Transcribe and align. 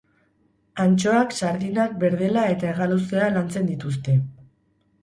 Antxoak, 0.85 1.35
sardinak, 1.41 1.93
berdela 2.05 2.47
eta 2.55 2.69
hegaluzea 2.73 3.31
lantzen 3.39 3.71
dituzte. 3.73 4.19